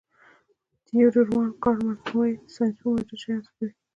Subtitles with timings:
[0.85, 3.69] تیودور وان کارمن وايي ساینسپوه موجود شیان سپړي.